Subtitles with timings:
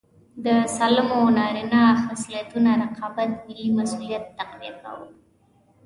[0.45, 5.07] د سالمو نارینه خصلتونو رقابت ملي مسوولیت تقویه کاوه.